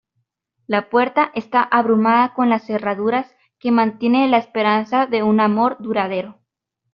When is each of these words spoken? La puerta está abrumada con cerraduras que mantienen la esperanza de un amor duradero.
La 0.65 0.89
puerta 0.89 1.29
está 1.35 1.61
abrumada 1.61 2.33
con 2.33 2.59
cerraduras 2.59 3.31
que 3.59 3.69
mantienen 3.69 4.31
la 4.31 4.39
esperanza 4.39 5.05
de 5.05 5.21
un 5.21 5.39
amor 5.39 5.77
duradero. 5.79 6.39